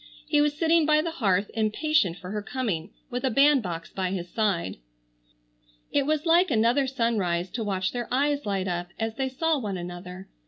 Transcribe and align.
He 0.27 0.41
was 0.41 0.57
sitting 0.57 0.87
by 0.87 1.03
the 1.03 1.11
hearth 1.11 1.51
impatient 1.53 2.17
for 2.17 2.31
her 2.31 2.41
coming, 2.41 2.89
with 3.11 3.23
a 3.23 3.29
bandbox 3.29 3.91
by 3.93 4.09
his 4.09 4.27
side. 4.27 4.77
It 5.91 6.07
was 6.07 6.25
like 6.25 6.49
another 6.49 6.87
sunrise 6.87 7.51
to 7.51 7.63
watch 7.63 7.91
their 7.91 8.07
eyes 8.11 8.47
light 8.47 8.67
up 8.67 8.87
as 8.99 9.13
they 9.13 9.29
saw 9.29 9.59
one 9.59 9.77
another. 9.77 10.27